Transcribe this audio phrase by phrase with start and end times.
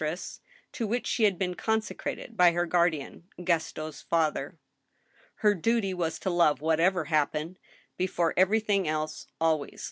[0.01, 0.47] THE STEEL HAMMER.
[0.71, 4.57] to which she had been consecrated by her guardian, Gaston's father.
[5.35, 7.59] Her duty was to love, whatever happened,
[7.97, 9.79] before everjrthing else, always.